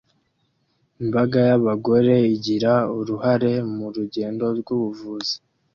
Imbaga 1.03 1.37
y'abagore 1.49 2.15
igira 2.35 2.73
uruhare 2.97 3.51
mu 3.75 3.85
rugendo 3.95 4.45
rw'ubuvugizi 4.59 5.35